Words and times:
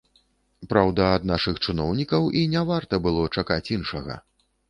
Праўда, 0.71 1.01
ад 1.17 1.27
нашых 1.31 1.59
чыноўнікаў 1.65 2.23
і 2.39 2.43
не 2.55 2.63
варта 2.71 3.01
было 3.05 3.21
чакаць 3.41 3.71
іншага. 3.79 4.19